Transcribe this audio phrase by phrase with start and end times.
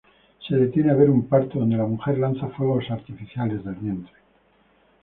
[0.47, 4.13] Se detiene a ver un parto, donde la mujer lanza fuegos artificiales del vientre.